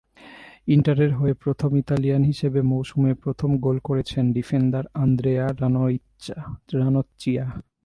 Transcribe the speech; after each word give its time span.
ইন্টারের 0.67 1.11
হয়ে 1.13 1.33
প্রথম 1.33 1.71
ইতালিয়ান 1.75 2.23
হিসেবে 2.23 2.59
মৌসুমে 2.71 3.11
প্রথম 3.23 3.49
গোল 3.57 3.77
করেছেন 3.83 4.23
ডিফেন্ডার 4.33 4.83
আন্দ্রেয়া 4.93 5.45
রানোচ্চিয়া। 6.73 7.45